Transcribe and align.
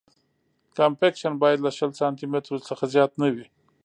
کمپکشن 0.77 1.33
باید 1.41 1.59
له 1.65 1.71
شل 1.77 1.91
سانتي 1.99 2.25
مترو 2.33 2.57
څخه 2.67 2.83
زیات 2.93 3.11
نه 3.21 3.27
وي 3.33 3.45